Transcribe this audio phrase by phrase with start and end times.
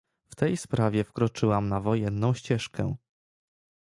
[0.27, 2.95] W tej sprawie wkroczyłam na wojenną ścieżkę